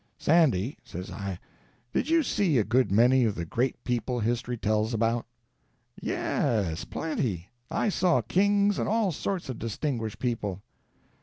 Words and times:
"Sandy," 0.17 0.79
says 0.83 1.11
I, 1.11 1.37
"did 1.93 2.09
you 2.09 2.23
see 2.23 2.57
a 2.57 2.63
good 2.63 2.91
many 2.91 3.23
of 3.23 3.35
the 3.35 3.45
great 3.45 3.83
people 3.83 4.19
history 4.19 4.57
tells 4.57 4.95
about?" 4.95 5.27
"Yes—plenty. 6.01 7.49
I 7.69 7.89
saw 7.89 8.23
kings 8.23 8.79
and 8.79 8.89
all 8.89 9.11
sorts 9.11 9.47
of 9.47 9.59
distinguished 9.59 10.17
people." 10.17 10.63